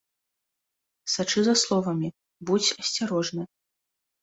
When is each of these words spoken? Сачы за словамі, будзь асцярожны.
Сачы 1.15 1.39
за 1.49 1.55
словамі, 1.65 2.09
будзь 2.51 2.73
асцярожны. 2.81 3.43